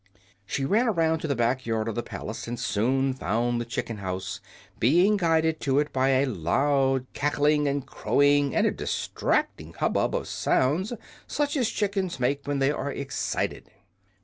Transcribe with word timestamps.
She 0.47 0.65
ran 0.65 0.87
around 0.87 1.19
to 1.19 1.27
the 1.27 1.35
back 1.35 1.67
yard 1.67 1.87
of 1.87 1.93
the 1.93 2.01
palace 2.01 2.47
and 2.47 2.59
soon 2.59 3.13
found 3.13 3.61
the 3.61 3.65
chicken 3.65 3.97
house, 3.97 4.41
being 4.79 5.15
guided 5.15 5.59
to 5.59 5.77
it 5.77 5.93
by 5.93 6.09
a 6.09 6.25
loud 6.25 7.05
cackling 7.13 7.67
and 7.67 7.85
crowing 7.85 8.55
and 8.55 8.65
a 8.65 8.71
distracting 8.71 9.73
hubbub 9.73 10.15
of 10.15 10.27
sounds 10.27 10.91
such 11.27 11.55
as 11.55 11.69
chickens 11.69 12.19
make 12.19 12.47
when 12.47 12.57
they 12.57 12.71
are 12.71 12.91
excited. 12.91 13.69